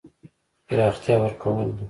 پراختیا 0.67 1.15
ورکول 1.21 1.65
ده. 1.71 1.79